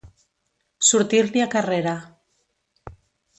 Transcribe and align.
Sortir-li 0.91 1.43
a 1.45 1.49
carrera. 1.57 1.93